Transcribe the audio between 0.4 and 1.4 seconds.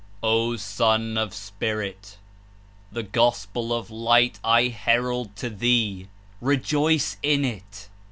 Sou of